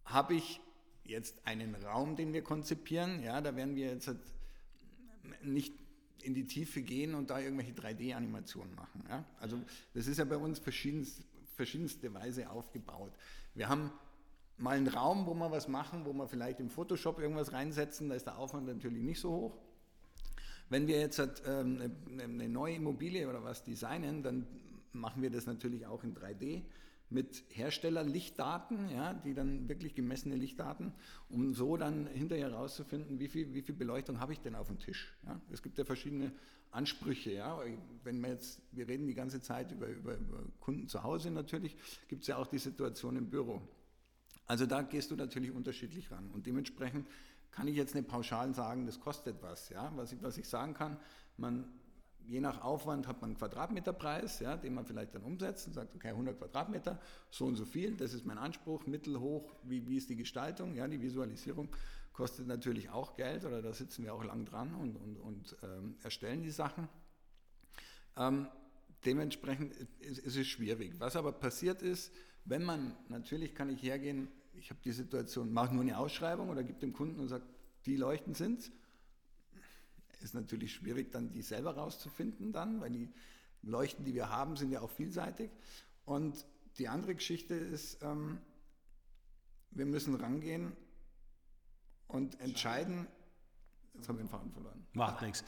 [0.05, 0.61] habe ich
[1.05, 4.21] jetzt einen Raum, den wir konzipieren, ja, da werden wir jetzt halt
[5.43, 5.75] nicht
[6.23, 9.05] in die Tiefe gehen und da irgendwelche 3D-Animationen machen.
[9.09, 9.25] Ja?
[9.41, 9.61] Also
[9.93, 11.23] das ist ja bei uns verschiedenst,
[11.55, 13.13] verschiedenste Weise aufgebaut.
[13.55, 13.93] Wir haben
[14.57, 18.15] mal einen Raum, wo wir was machen, wo wir vielleicht im Photoshop irgendwas reinsetzen, da
[18.15, 19.59] ist der Aufwand natürlich nicht so hoch.
[20.71, 24.47] Wenn wir jetzt halt, ähm, eine neue Immobilie oder was designen, dann
[24.93, 26.63] machen wir das natürlich auch in 3D
[27.11, 30.93] mit Herstellerlichtdaten, ja, die dann wirklich gemessene Lichtdaten,
[31.29, 34.79] um so dann hinterher herauszufinden, wie viel, wie viel Beleuchtung habe ich denn auf dem
[34.79, 35.15] Tisch.
[35.27, 35.41] Ja.
[35.53, 36.33] Es gibt ja verschiedene
[36.71, 37.33] Ansprüche.
[37.33, 37.61] Ja.
[38.03, 41.77] Wenn wir jetzt, wir reden die ganze Zeit über, über, über Kunden zu Hause natürlich,
[42.09, 43.63] gibt es ja auch die Situation im Büro.
[44.47, 47.07] Also da gehst du natürlich unterschiedlich ran und dementsprechend
[47.51, 49.69] kann ich jetzt nicht pauschal sagen, das kostet was.
[49.69, 49.93] Ja.
[49.97, 50.97] Was, ich, was ich sagen kann,
[51.37, 51.65] man
[52.27, 55.95] je nach Aufwand hat man einen Quadratmeterpreis, ja, den man vielleicht dann umsetzt und sagt,
[55.95, 56.99] okay, 100 Quadratmeter,
[57.31, 60.75] so und so viel, das ist mein Anspruch, mittel, hoch, wie, wie ist die Gestaltung,
[60.75, 61.69] ja, die Visualisierung.
[62.13, 65.97] kostet natürlich auch Geld oder da sitzen wir auch lang dran und, und, und ähm,
[66.03, 66.89] erstellen die Sachen.
[68.17, 68.47] Ähm,
[69.05, 70.95] dementsprechend ist, ist, es schwierig.
[70.99, 72.13] Was aber passiert ist,
[72.45, 76.63] wenn man, natürlich kann ich hergehen, ich habe die Situation, mache nur eine Ausschreibung oder
[76.63, 77.45] gebe dem Kunden und sage,
[77.87, 78.71] die Leuchten sind
[80.25, 83.13] ist natürlich schwierig, dann die selber rauszufinden dann, weil die
[83.63, 85.51] Leuchten, die wir haben, sind ja auch vielseitig.
[86.05, 86.45] Und
[86.79, 88.39] die andere Geschichte ist, ähm,
[89.71, 90.73] wir müssen rangehen
[92.09, 93.07] und entscheiden,
[93.95, 94.85] Jetzt haben wir den Faden verloren.
[94.93, 95.45] Macht nichts.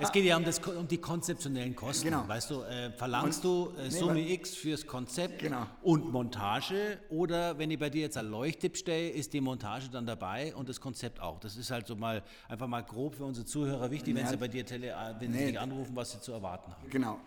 [0.00, 2.04] Es geht ja um, das, um die konzeptionellen Kosten.
[2.04, 2.26] Genau.
[2.26, 5.66] Weißt du, äh, verlangst und, du äh, Summe nee, X fürs Konzept genau.
[5.82, 10.06] und Montage oder wenn ich bei dir jetzt ein Leuchttipp stelle, ist die Montage dann
[10.06, 11.40] dabei und das Konzept auch.
[11.40, 14.36] Das ist halt so mal einfach mal grob für unsere Zuhörer wichtig, wenn ja, sie
[14.38, 16.88] bei dir tele, äh, wenn nee, sie dich anrufen, was sie zu erwarten haben.
[16.90, 17.20] Genau.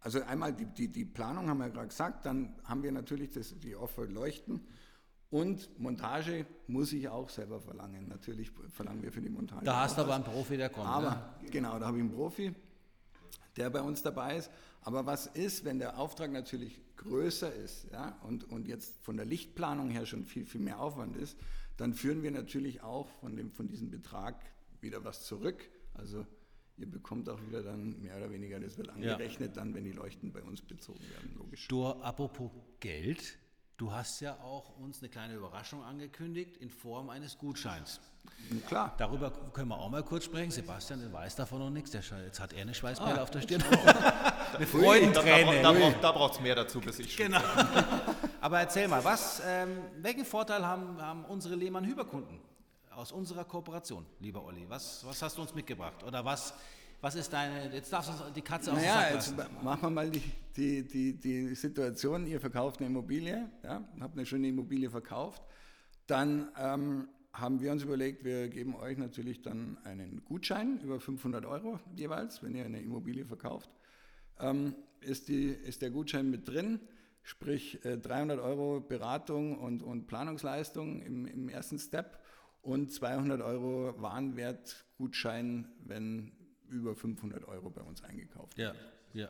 [0.00, 3.58] Also einmal die, die, die Planung haben wir gerade gesagt, dann haben wir natürlich das,
[3.58, 4.66] die Offer Leuchten
[5.34, 8.06] und Montage muss ich auch selber verlangen.
[8.06, 9.64] Natürlich verlangen wir für die Montage.
[9.64, 10.86] Da hast du aber einen Profi, der kommt.
[10.86, 11.50] Aber ne?
[11.50, 12.54] genau, da habe ich einen Profi,
[13.56, 14.48] der bei uns dabei ist.
[14.82, 19.26] Aber was ist, wenn der Auftrag natürlich größer ist ja, und, und jetzt von der
[19.26, 21.36] Lichtplanung her schon viel, viel mehr Aufwand ist,
[21.78, 24.36] dann führen wir natürlich auch von, dem, von diesem Betrag
[24.80, 25.68] wieder was zurück.
[25.94, 26.24] Also
[26.76, 29.62] ihr bekommt auch wieder dann mehr oder weniger, das wird angerechnet ja.
[29.62, 31.66] dann, wenn die Leuchten bei uns bezogen werden, logisch.
[31.66, 33.36] Du, apropos Geld,
[33.76, 38.00] Du hast ja auch uns eine kleine Überraschung angekündigt in Form eines Gutscheins.
[38.68, 38.94] Klar.
[38.98, 40.52] Darüber können wir auch mal kurz sprechen.
[40.52, 41.92] Sebastian der weiß davon noch nichts.
[41.92, 43.22] jetzt hat er eine Schweißperle ah.
[43.22, 43.62] auf der Stirn.
[44.54, 45.60] eine Freudenträne.
[45.60, 47.40] Da, da, da braucht es mehr dazu, bis ich Genau.
[48.40, 52.38] Aber erzähl mal, was, ähm, welchen Vorteil haben, haben unsere Lehmann-Hüber-Kunden
[52.94, 54.66] aus unserer Kooperation, lieber Olli?
[54.68, 56.04] Was, was hast du uns mitgebracht?
[56.04, 56.54] Oder was
[57.00, 59.64] was ist deine, jetzt darfst du die Katze aus naja, dem Sack lassen.
[59.64, 60.22] machen wir mal die,
[60.56, 65.42] die, die, die Situation, ihr verkauft eine Immobilie, ja, habt eine schöne Immobilie verkauft,
[66.06, 71.44] dann ähm, haben wir uns überlegt, wir geben euch natürlich dann einen Gutschein über 500
[71.44, 73.68] Euro jeweils, wenn ihr eine Immobilie verkauft.
[74.38, 76.80] Ähm, ist, die, ist der Gutschein mit drin,
[77.22, 82.18] sprich äh, 300 Euro Beratung und, und Planungsleistung im, im ersten Step
[82.62, 86.32] und 200 Euro Warenwertgutschein, wenn
[86.70, 88.58] über 500 Euro bei uns eingekauft.
[88.58, 88.74] Ja,
[89.12, 89.28] ja.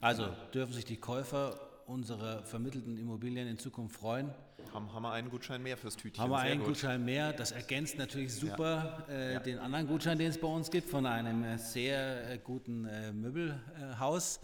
[0.00, 4.30] Also dürfen sich die Käufer unserer vermittelten Immobilien in Zukunft freuen.
[4.72, 6.22] Haben, haben wir einen Gutschein mehr fürs Tütchen?
[6.22, 6.68] Haben wir einen gut.
[6.68, 7.32] Gutschein mehr.
[7.32, 9.14] Das ergänzt natürlich super ja.
[9.14, 9.40] Äh, ja.
[9.40, 13.12] den anderen Gutschein, den es bei uns gibt, von einem äh, sehr äh, guten äh,
[13.12, 14.40] Möbelhaus.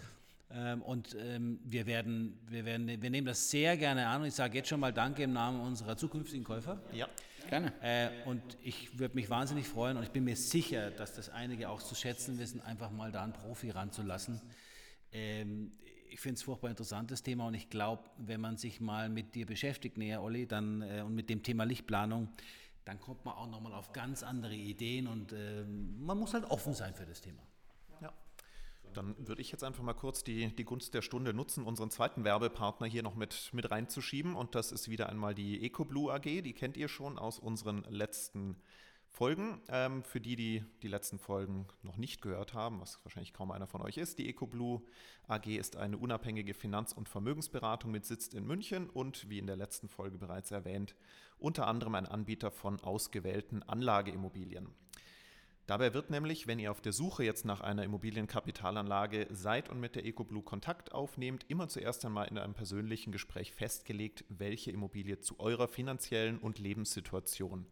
[0.51, 4.35] Ähm, und ähm, wir, werden, wir, werden, wir nehmen das sehr gerne an und ich
[4.35, 6.81] sage jetzt schon mal Danke im Namen unserer zukünftigen Käufer.
[6.93, 7.09] Ja.
[7.49, 7.73] Gerne.
[7.83, 11.69] Äh, und ich würde mich wahnsinnig freuen und ich bin mir sicher, dass das einige
[11.69, 14.41] auch zu schätzen wissen, einfach mal da einen Profi ranzulassen.
[15.13, 15.73] Ähm,
[16.09, 19.47] ich finde es furchtbar interessantes Thema und ich glaube, wenn man sich mal mit dir
[19.47, 22.29] beschäftigt, näher Olli, dann, äh, und mit dem Thema Lichtplanung,
[22.85, 26.75] dann kommt man auch nochmal auf ganz andere Ideen und äh, man muss halt offen
[26.75, 27.43] sein für das Thema.
[28.97, 32.25] Dann würde ich jetzt einfach mal kurz die, die Gunst der Stunde nutzen, unseren zweiten
[32.25, 34.35] Werbepartner hier noch mit, mit reinzuschieben.
[34.35, 36.43] Und das ist wieder einmal die EcoBlue AG.
[36.43, 38.57] Die kennt ihr schon aus unseren letzten
[39.17, 39.63] Folgen.
[39.69, 43.67] Ähm, für die, die die letzten Folgen noch nicht gehört haben, was wahrscheinlich kaum einer
[43.67, 44.83] von euch ist, die EcoBlue
[45.27, 49.57] AG ist eine unabhängige Finanz- und Vermögensberatung mit Sitz in München und, wie in der
[49.57, 50.95] letzten Folge bereits erwähnt,
[51.39, 54.69] unter anderem ein Anbieter von ausgewählten Anlageimmobilien.
[55.67, 59.97] Dabei wird nämlich, wenn ihr auf der Suche jetzt nach einer Immobilienkapitalanlage seid und mit
[59.97, 65.41] der EcoBlue Kontakt aufnehmt, immer zuerst einmal in einem persönlichen Gespräch festgelegt, welche Immobilie zu
[65.41, 67.67] eurer finanziellen und Lebenssituation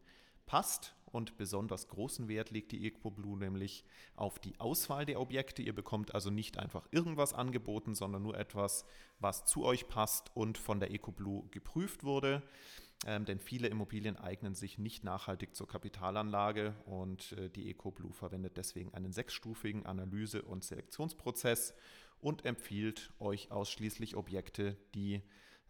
[0.45, 0.97] passt.
[1.07, 3.85] Und besonders großen Wert legt die EcoBlue nämlich
[4.17, 5.63] auf die Auswahl der Objekte.
[5.63, 8.85] Ihr bekommt also nicht einfach irgendwas angeboten, sondern nur etwas,
[9.21, 12.43] was zu euch passt und von der EcoBlue geprüft wurde
[13.07, 18.57] ähm, denn viele Immobilien eignen sich nicht nachhaltig zur Kapitalanlage und äh, die EcoBlue verwendet
[18.57, 21.75] deswegen einen sechsstufigen Analyse- und Selektionsprozess
[22.21, 25.23] und empfiehlt euch ausschließlich Objekte, die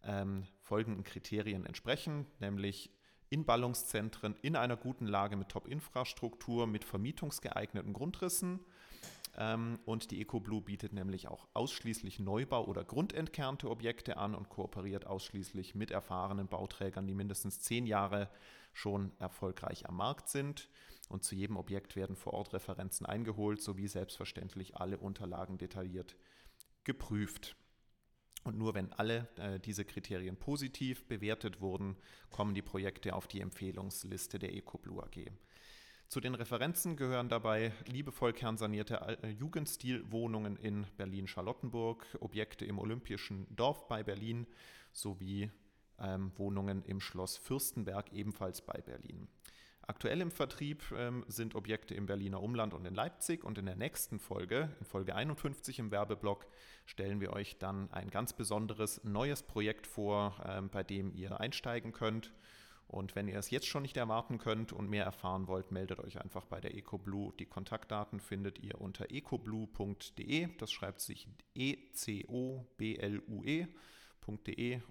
[0.05, 2.91] ähm, folgenden Kriterien entsprechen, nämlich
[3.31, 8.61] in Ballungszentren in einer guten Lage mit Top-Infrastruktur, mit vermietungsgeeigneten Grundrissen,
[9.37, 15.75] und die EcoBlue bietet nämlich auch ausschließlich Neubau- oder grundentkernte Objekte an und kooperiert ausschließlich
[15.75, 18.31] mit erfahrenen Bauträgern, die mindestens zehn Jahre
[18.73, 20.69] schon erfolgreich am Markt sind.
[21.09, 26.17] Und zu jedem Objekt werden vor Ort Referenzen eingeholt, sowie selbstverständlich alle Unterlagen detailliert
[26.85, 27.57] geprüft.
[28.45, 31.97] Und nur wenn alle äh, diese Kriterien positiv bewertet wurden,
[32.31, 35.31] kommen die Projekte auf die Empfehlungsliste der EcoBlue AG.
[36.09, 43.89] Zu den Referenzen gehören dabei liebevoll kernsanierte äh, Jugendstilwohnungen in Berlin-Charlottenburg, Objekte im Olympischen Dorf
[43.89, 44.47] bei Berlin
[44.93, 45.51] sowie
[45.99, 49.29] ähm, Wohnungen im Schloss Fürstenberg ebenfalls bei Berlin.
[49.87, 53.77] Aktuell im Vertrieb ähm, sind Objekte im Berliner Umland und in Leipzig und in der
[53.77, 56.47] nächsten Folge, in Folge 51 im Werbeblock,
[56.87, 61.93] stellen wir euch dann ein ganz besonderes neues Projekt vor, ähm, bei dem ihr einsteigen
[61.93, 62.33] könnt.
[62.89, 66.21] Und wenn ihr es jetzt schon nicht erwarten könnt und mehr erfahren wollt, meldet euch
[66.21, 67.33] einfach bei der EcoBlue.
[67.39, 70.49] Die Kontaktdaten findet ihr unter ecoblue.de.
[70.59, 72.31] Das schreibt sich E-C-O-B-L-U-E.de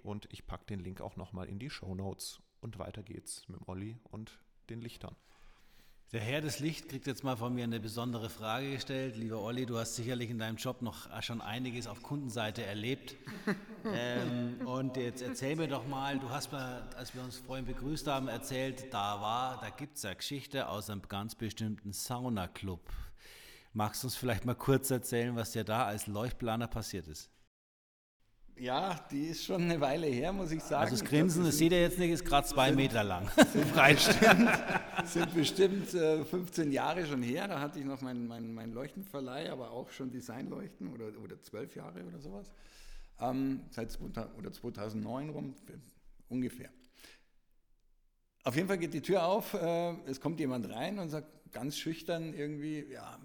[0.02, 2.40] und ich packe den Link auch nochmal in die Show Notes.
[2.60, 4.38] Und weiter geht's mit Olli und
[4.70, 5.16] den Lichtern.
[6.12, 9.16] Der Herr des Licht kriegt jetzt mal von mir eine besondere Frage gestellt.
[9.16, 13.16] Lieber Olli, du hast sicherlich in deinem Job noch schon einiges auf Kundenseite erlebt.
[13.92, 18.06] ähm, und jetzt erzähl mir doch mal, du hast mal, als wir uns vorhin begrüßt
[18.06, 22.80] haben, erzählt, da war, da gibt es eine Geschichte aus einem ganz bestimmten Saunaclub.
[23.72, 27.28] Magst du uns vielleicht mal kurz erzählen, was dir da als Leuchtplaner passiert ist?
[28.56, 30.84] Ja, die ist schon eine Weile her, muss ich sagen.
[30.84, 33.28] Also das Grinsen, glaub, das seht ihr jetzt nicht, ist gerade zwei sind, Meter lang.
[33.36, 34.48] Bestimmt,
[35.04, 37.48] sind bestimmt äh, 15 Jahre schon her.
[37.48, 41.76] Da hatte ich noch meinen mein, mein Leuchtenverleih, aber auch schon Designleuchten oder, oder 12
[41.76, 42.50] Jahre oder sowas.
[43.20, 45.54] Ähm, seit oder 2009 rum,
[46.28, 46.70] ungefähr.
[48.42, 51.78] Auf jeden Fall geht die Tür auf, äh, es kommt jemand rein und sagt ganz
[51.78, 53.18] schüchtern irgendwie, ja,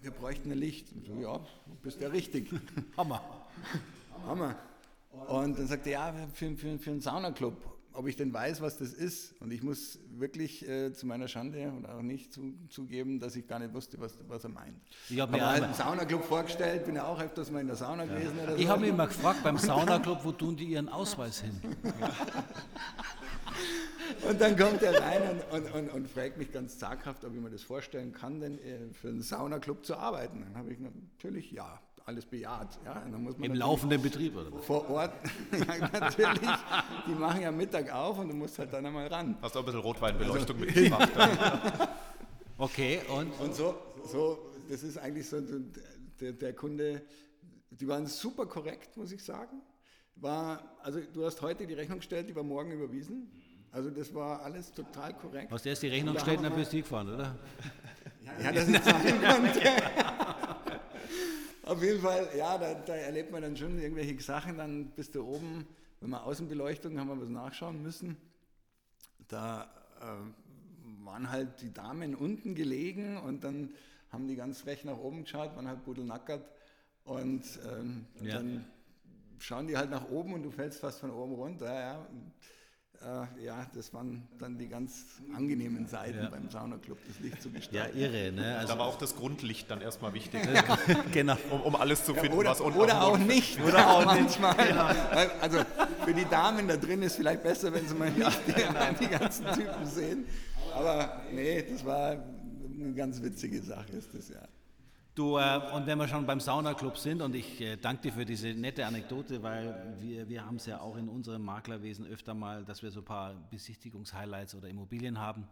[0.00, 0.88] wir bräuchten ein Licht.
[1.06, 2.50] So, ja, du bist ja richtig.
[2.96, 3.22] Hammer.
[4.26, 4.56] Hammer.
[5.28, 8.76] Und dann sagte er, ja, für, für, für einen Saunaclub, ob ich denn weiß, was
[8.76, 9.40] das ist.
[9.40, 13.46] Und ich muss wirklich äh, zu meiner Schande und auch nicht zu, zugeben, dass ich
[13.46, 14.76] gar nicht wusste, was, was er meint.
[15.08, 18.04] Ich habe mir halt einen Saunaclub vorgestellt, bin ja auch öfters mal in der Sauna
[18.04, 18.14] ja.
[18.14, 18.38] gewesen.
[18.56, 18.70] ich so.
[18.70, 21.60] habe mich immer gefragt, beim Saunaclub, wo tun die ihren Ausweis hin?
[24.28, 27.40] und dann kommt er rein und, und, und, und, fragt mich ganz zaghaft, ob ich
[27.40, 30.40] mir das vorstellen kann, denn äh, für einen Saunaclub zu arbeiten.
[30.40, 32.78] Dann habe ich natürlich ja alles bejaht.
[32.84, 33.02] Ja,
[33.40, 34.56] Im laufenden Betrieb, oder?
[34.58, 35.12] Vor Ort,
[35.52, 36.50] ja, natürlich.
[37.06, 39.36] Die machen ja Mittag auf und du musst halt dann einmal ran.
[39.40, 41.10] Hast du auch ein bisschen Rotweinbeleuchtung also, mitgemacht?
[42.58, 43.32] okay, und?
[43.40, 45.40] Und so, so, das ist eigentlich so,
[46.20, 47.02] der, der Kunde,
[47.70, 49.62] die waren super korrekt, muss ich sagen.
[50.16, 53.30] War, also du hast heute die Rechnung gestellt, die war morgen überwiesen.
[53.72, 55.50] Also das war alles total korrekt.
[55.50, 57.36] Hast du erst die Rechnung gestellt und dann bist du gefahren, oder?
[58.42, 59.60] Ja, das nicht sein konnte.
[61.66, 64.58] Auf jeden Fall, ja, da, da, erlebt man dann schon irgendwelche Sachen.
[64.58, 65.66] Dann bist du oben,
[66.00, 68.16] wenn wir Außenbeleuchtung haben wir was nachschauen müssen.
[69.28, 73.70] Da äh, waren halt die Damen unten gelegen und dann
[74.10, 76.44] haben die ganz frech nach oben geschaut, waren halt budelnackert.
[77.04, 78.34] Und ähm, ja.
[78.34, 78.66] dann
[79.38, 81.72] schauen die halt nach oben und du fällst fast von oben runter.
[81.72, 82.06] Ja
[83.02, 85.04] äh, ja, das waren dann die ganz
[85.36, 86.30] angenehmen Seiten ja.
[86.30, 87.98] beim Saunaclub, das Licht zu gestalten.
[87.98, 88.32] Ja, irre.
[88.32, 88.56] Ne?
[88.56, 90.40] Also da war auch das Grundlicht dann erstmal wichtig,
[91.12, 91.36] genau.
[91.50, 93.60] um, um, alles zu finden, ja, oder, was unten Oder auch nicht.
[93.60, 94.56] Oder auch manchmal.
[94.56, 94.78] Nicht.
[95.40, 95.58] Also
[96.04, 99.46] für die Damen da drin ist vielleicht besser, wenn sie mal nicht die, die ganzen
[99.52, 100.24] Typen sehen.
[100.74, 104.40] Aber nee, das war eine ganz witzige Sache, ist das ja.
[105.14, 108.24] Du, äh, und wenn wir schon beim Saunaclub sind, und ich äh, danke dir für
[108.24, 112.64] diese nette Anekdote, weil wir, wir haben es ja auch in unserem Maklerwesen öfter mal,
[112.64, 115.46] dass wir so ein paar Besichtigungshighlights oder Immobilien haben,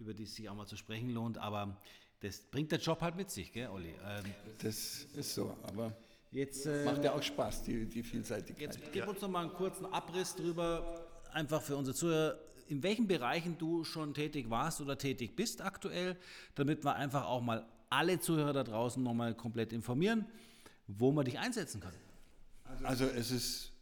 [0.00, 1.38] über die es sich auch mal zu sprechen lohnt.
[1.38, 1.80] Aber
[2.18, 3.94] das bringt der Job halt mit sich, gell, Olli?
[4.04, 4.24] Ähm,
[4.58, 5.92] das ist so, aber
[6.32, 8.74] jetzt, äh, macht ja auch Spaß, die, die Vielseitigkeit.
[8.74, 9.08] Jetzt gib ja.
[9.08, 12.38] uns noch mal einen kurzen Abriss drüber, einfach für unsere Zuhörer
[12.68, 16.16] in welchen Bereichen du schon tätig warst oder tätig bist aktuell,
[16.56, 17.64] damit wir einfach auch mal
[17.96, 20.26] alle Zuhörer da draußen nochmal komplett informieren,
[20.86, 21.92] wo man dich einsetzen kann.
[22.82, 23.72] Also es ist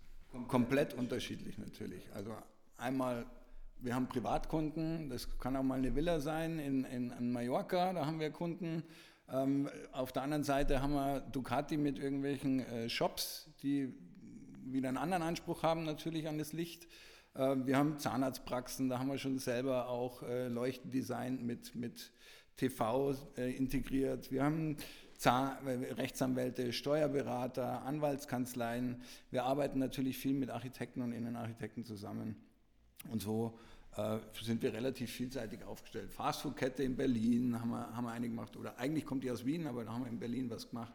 [0.49, 2.09] komplett unterschiedlich natürlich.
[2.15, 2.37] Also
[2.77, 3.27] einmal,
[3.81, 8.07] wir haben Privatkunden, das kann auch mal eine Villa sein in, in, in Mallorca, da
[8.07, 8.85] haben wir Kunden.
[9.29, 13.95] Ähm, auf der anderen Seite haben wir Ducati mit irgendwelchen äh, Shops, die
[14.67, 16.87] wieder einen anderen Anspruch haben natürlich an das Licht.
[17.35, 22.13] Äh, wir haben Zahnarztpraxen, da haben wir schon selber auch äh, Leuchten designt mit, mit
[22.57, 24.31] TV äh, integriert.
[24.31, 24.77] Wir haben
[25.17, 29.01] Zahn Rechtsanwälte, Steuerberater, Anwaltskanzleien.
[29.31, 32.37] Wir arbeiten natürlich viel mit Architekten und Innenarchitekten zusammen.
[33.11, 33.59] Und so
[33.97, 36.11] äh, sind wir relativ vielseitig aufgestellt.
[36.11, 38.57] Fastfood-Kette in Berlin haben wir, haben wir eine gemacht.
[38.57, 40.93] Oder eigentlich kommt die aus Wien, aber da haben wir in Berlin was gemacht.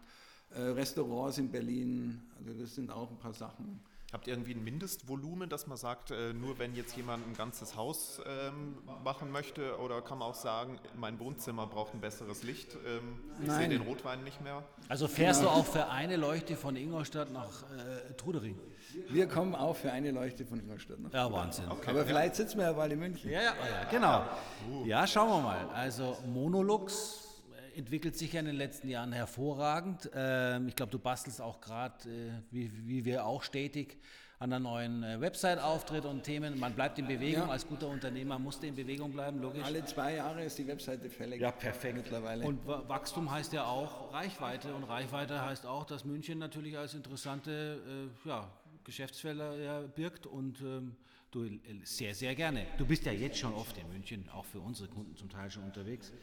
[0.51, 3.79] Äh, Restaurants in Berlin, also das sind auch ein paar Sachen.
[4.11, 7.75] Habt ihr irgendwie ein Mindestvolumen, dass man sagt, äh, nur wenn jetzt jemand ein ganzes
[7.75, 12.75] Haus ähm, machen möchte oder kann man auch sagen, mein Wohnzimmer braucht ein besseres Licht,
[12.87, 14.63] ähm, ich sehe den Rotwein nicht mehr?
[14.87, 15.47] Also fährst ja.
[15.47, 18.57] du auch für eine Leuchte von Ingolstadt nach äh, Trudering?
[19.09, 21.65] Wir kommen auch für eine Leuchte von Ingolstadt nach Ja, Wahnsinn.
[21.69, 21.91] Okay.
[21.91, 23.29] Aber vielleicht sitzen wir ja bald in München.
[23.29, 24.23] Ja, ja, ja genau.
[24.71, 24.85] Uh.
[24.85, 25.69] Ja, schauen wir mal.
[25.73, 27.28] Also Monolux
[27.79, 30.09] entwickelt sich ja in den letzten Jahren hervorragend.
[30.13, 33.97] Ähm, ich glaube, du bastelst auch gerade, äh, wie, wie wir auch stetig,
[34.37, 36.59] an der neuen äh, Website-Auftritt und Themen.
[36.59, 37.43] Man bleibt in Bewegung.
[37.43, 37.49] Ja.
[37.49, 39.63] Als guter Unternehmer musste in Bewegung bleiben, logisch.
[39.63, 41.41] Alle zwei Jahre ist die Webseite fällig.
[41.41, 41.97] Ja, perfekt.
[41.97, 42.45] Mittlerweile.
[42.45, 44.73] Und Wa- Wachstum heißt ja auch Reichweite.
[44.73, 48.49] Und Reichweite heißt auch, dass München natürlich als interessante äh, ja,
[48.85, 50.25] Geschäftsfelder ja, birgt.
[50.25, 50.95] Und ähm,
[51.31, 52.65] du äh, sehr, sehr gerne.
[52.77, 55.63] Du bist ja jetzt schon oft in München, auch für unsere Kunden zum Teil schon
[55.63, 56.13] unterwegs.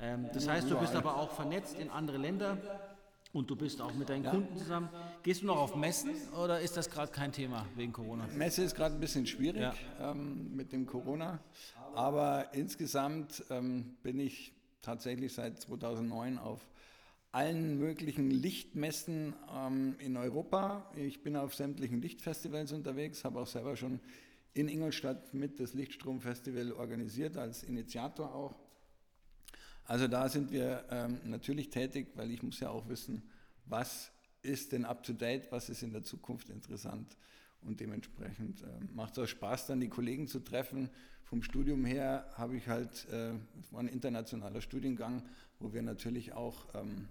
[0.00, 2.58] Ähm, das heißt, du bist aber auch vernetzt in andere Länder.
[3.32, 4.88] Und du bist auch mit deinen Kunden zusammen.
[5.24, 8.28] Gehst du noch auf Messen oder ist das gerade kein Thema wegen Corona?
[8.28, 9.74] Messe ist gerade ein bisschen schwierig Ja.
[10.12, 11.40] ähm, mit dem Corona,
[11.96, 14.52] aber insgesamt ähm, bin ich
[14.82, 16.60] tatsächlich seit 2009 auf
[17.32, 20.88] allen möglichen Lichtmessen ähm, in Europa.
[20.94, 23.98] Ich bin auf sämtlichen Lichtfestivals unterwegs, habe auch selber schon
[24.52, 28.54] in Ingolstadt mit das Lichtstromfestival organisiert, als Initiator auch.
[29.86, 33.22] Also da sind wir ähm, natürlich tätig, weil ich muss ja auch wissen,
[33.66, 34.10] was
[34.42, 37.16] ist denn up-to-date, was ist in der Zukunft interessant.
[37.62, 40.90] Und dementsprechend äh, macht es auch Spaß, dann die Kollegen zu treffen.
[41.24, 45.22] Vom Studium her habe ich halt, äh, es war ein internationaler Studiengang,
[45.58, 47.08] wo wir natürlich auch ähm,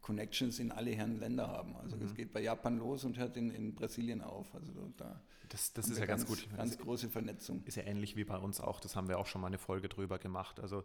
[0.00, 1.76] Connections in alle Herren Länder haben.
[1.76, 4.54] Also es geht bei Japan los und hört in, in Brasilien auf.
[4.54, 6.48] Also da Das, das ist ja ganz, gut.
[6.56, 7.62] Ganz große Vernetzung.
[7.64, 8.80] Ist ja ähnlich wie bei uns auch.
[8.80, 10.60] Das haben wir auch schon mal eine Folge drüber gemacht.
[10.60, 10.84] Also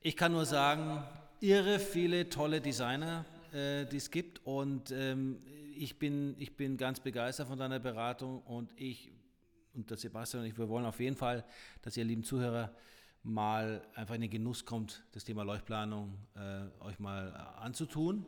[0.00, 1.02] ich kann nur sagen,
[1.40, 5.38] irre viele tolle Designer, äh, die es gibt und ähm,
[5.76, 9.12] ich, bin, ich bin ganz begeistert von deiner Beratung und ich
[9.72, 11.44] und der Sebastian und ich, wir wollen auf jeden Fall,
[11.82, 12.74] dass ihr lieben Zuhörer
[13.22, 18.24] mal einfach in den Genuss kommt, das Thema Leuchtplanung äh, euch mal äh, anzutun.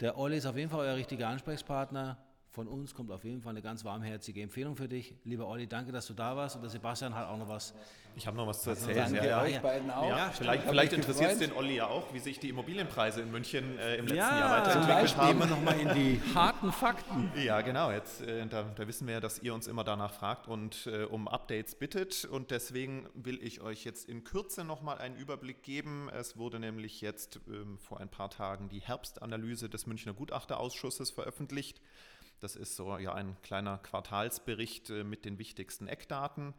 [0.00, 2.16] Der Olli ist auf jeden Fall euer richtiger Ansprechpartner.
[2.52, 5.14] Von uns kommt auf jeden Fall eine ganz warmherzige Empfehlung für dich.
[5.22, 6.56] Lieber Olli, danke, dass du da warst.
[6.56, 7.74] Und der Sebastian hat auch noch was.
[8.16, 8.96] Ich habe noch was zu erzählen.
[8.96, 9.60] Danke ja, euch ja.
[9.60, 10.08] beiden auch.
[10.08, 13.78] Ja, vielleicht, vielleicht interessiert es den Olli ja auch, wie sich die Immobilienpreise in München
[13.78, 15.28] äh, im letzten Ja, Jahr weiterentwickelt haben.
[15.28, 17.30] gehen wir nochmal in die harten Fakten.
[17.40, 17.92] Ja, genau.
[17.92, 21.04] Jetzt, äh, da, da wissen wir ja, dass ihr uns immer danach fragt und äh,
[21.04, 22.24] um Updates bittet.
[22.24, 26.10] Und deswegen will ich euch jetzt in Kürze nochmal einen Überblick geben.
[26.12, 31.80] Es wurde nämlich jetzt ähm, vor ein paar Tagen die Herbstanalyse des Münchner Gutachterausschusses veröffentlicht.
[32.40, 36.54] Das ist so ja ein kleiner Quartalsbericht äh, mit den wichtigsten Eckdaten.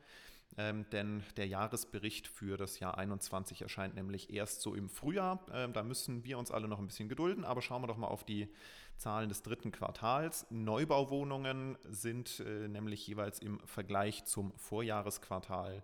[0.58, 5.46] Ähm, denn der Jahresbericht für das Jahr 21 erscheint nämlich erst so im Frühjahr.
[5.54, 8.08] Ähm, da müssen wir uns alle noch ein bisschen gedulden, aber schauen wir doch mal
[8.08, 8.50] auf die
[8.98, 10.46] Zahlen des dritten Quartals.
[10.50, 15.84] Neubauwohnungen sind äh, nämlich jeweils im Vergleich zum Vorjahresquartal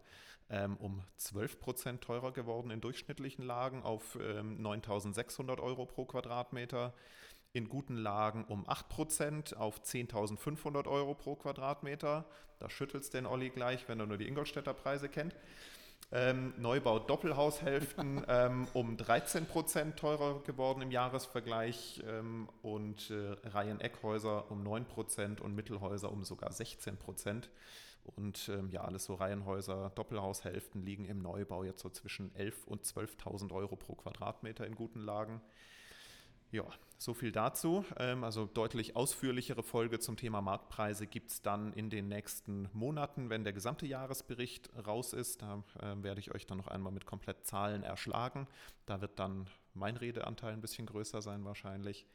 [0.49, 6.93] ähm, um 12 Prozent teurer geworden in durchschnittlichen Lagen auf ähm, 9.600 Euro pro Quadratmeter.
[7.53, 12.25] In guten Lagen um 8 Prozent auf 10.500 Euro pro Quadratmeter.
[12.59, 15.35] Da schüttelst den Olli gleich, wenn er nur die Ingolstädter Preise kennt.
[16.09, 24.49] Ähm, Neubau Doppelhaushälften ähm, um 13 Prozent teurer geworden im Jahresvergleich ähm, und äh, Reihen-Eckhäuser
[24.49, 27.49] um 9 Prozent und Mittelhäuser um sogar 16 Prozent.
[28.15, 32.85] Und ähm, ja, alles so Reihenhäuser, Doppelhaushälften liegen im Neubau jetzt so zwischen 11.000 und
[32.85, 35.41] 12.000 Euro pro Quadratmeter in guten Lagen.
[36.51, 36.63] Ja,
[36.97, 37.83] so viel dazu.
[37.97, 43.29] Ähm, Also deutlich ausführlichere Folge zum Thema Marktpreise gibt es dann in den nächsten Monaten,
[43.29, 45.41] wenn der gesamte Jahresbericht raus ist.
[45.41, 48.47] Da ähm, werde ich euch dann noch einmal mit komplett Zahlen erschlagen.
[48.85, 52.05] Da wird dann mein Redeanteil ein bisschen größer sein wahrscheinlich.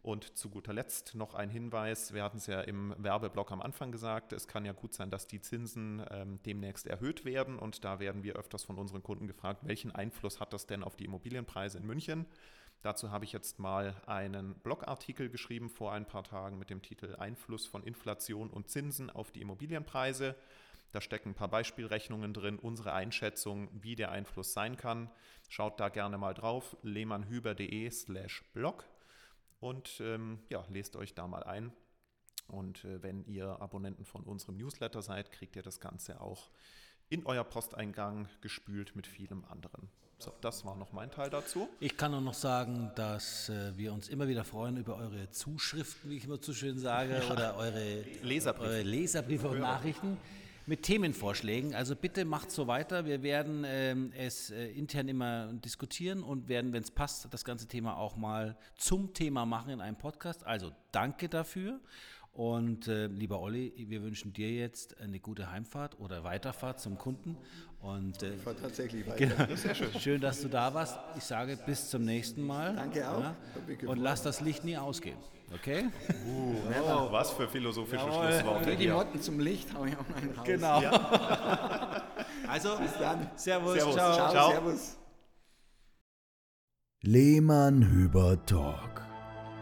[0.00, 3.92] Und zu guter Letzt noch ein Hinweis, wir hatten es ja im Werbeblock am Anfang
[3.92, 8.00] gesagt, es kann ja gut sein, dass die Zinsen ähm, demnächst erhöht werden und da
[8.00, 11.78] werden wir öfters von unseren Kunden gefragt, welchen Einfluss hat das denn auf die Immobilienpreise
[11.78, 12.26] in München?
[12.82, 17.14] Dazu habe ich jetzt mal einen Blogartikel geschrieben vor ein paar Tagen mit dem Titel
[17.14, 20.34] Einfluss von Inflation und Zinsen auf die Immobilienpreise.
[20.90, 25.10] Da stecken ein paar Beispielrechnungen drin, unsere Einschätzung, wie der Einfluss sein kann.
[25.48, 28.84] Schaut da gerne mal drauf, lehmannhüber.de slash blog
[29.60, 31.72] und ähm, ja, lest euch da mal ein.
[32.48, 36.50] Und äh, wenn ihr Abonnenten von unserem Newsletter seid, kriegt ihr das Ganze auch
[37.08, 39.88] in euer Posteingang gespült mit vielem anderen.
[40.18, 41.68] So, das war noch mein Teil dazu.
[41.80, 46.10] Ich kann auch noch sagen, dass äh, wir uns immer wieder freuen über eure Zuschriften,
[46.10, 47.32] wie ich immer zu schön sage, ja.
[47.32, 50.16] oder eure Leserbriefe, eure Leserbriefe und Nachrichten
[50.66, 51.74] mit Themenvorschlägen.
[51.74, 53.04] Also bitte macht so weiter.
[53.04, 57.66] Wir werden ähm, es äh, intern immer diskutieren und werden, wenn es passt, das ganze
[57.66, 60.46] Thema auch mal zum Thema machen in einem Podcast.
[60.46, 61.80] Also danke dafür.
[62.32, 67.36] Und äh, lieber Olli, wir wünschen dir jetzt eine gute Heimfahrt oder Weiterfahrt zum Kunden.
[67.80, 69.26] Und, äh, ich fahre tatsächlich weiter.
[69.26, 69.46] Genau.
[69.46, 70.00] Das schön.
[70.00, 70.20] schön.
[70.20, 70.98] dass du da warst.
[71.16, 72.74] Ich sage bis zum nächsten Mal.
[72.74, 73.20] Danke auch.
[73.20, 73.36] Ja?
[73.86, 75.18] Und lass das Licht nie ausgehen.
[75.54, 75.84] Okay?
[76.26, 76.54] Uh,
[76.88, 78.32] oh, was für philosophische Jawohl.
[78.32, 78.76] Schlussworte.
[78.76, 80.46] Die Motten zum Licht hau ich auch mal raus.
[80.46, 80.80] Genau.
[80.80, 82.02] Ja.
[82.48, 83.30] also, bis dann.
[83.36, 83.74] Servus.
[83.74, 83.94] Servus.
[83.94, 84.14] Ciao.
[84.14, 84.30] Ciao.
[84.30, 84.50] Ciao.
[84.52, 84.96] Servus.
[87.02, 89.01] Lehmann Hüber Talk,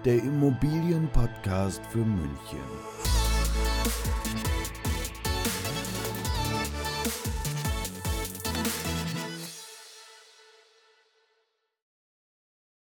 [0.04, 3.19] der Immobilienpodcast für München.